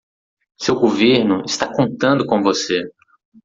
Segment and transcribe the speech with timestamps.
[0.59, 2.89] Seu governo está contando com você.